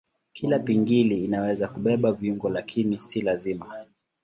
[0.33, 3.85] Kila pingili inaweza kubeba viungo lakini si lazima.